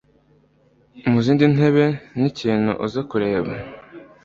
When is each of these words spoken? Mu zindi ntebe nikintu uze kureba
Mu 1.11 1.19
zindi 1.25 1.45
ntebe 1.53 1.85
nikintu 2.19 2.71
uze 2.85 3.01
kureba 3.09 3.51